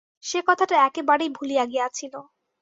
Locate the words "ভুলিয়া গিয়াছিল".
1.29-2.13